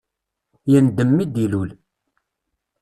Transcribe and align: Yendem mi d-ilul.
Yendem 0.71 1.09
mi 1.15 1.25
d-ilul. 1.33 1.69